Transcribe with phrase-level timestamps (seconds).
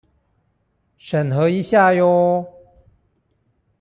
[0.97, 2.47] 審核一下唷！